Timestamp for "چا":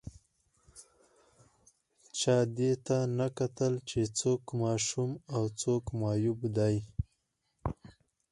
2.19-2.35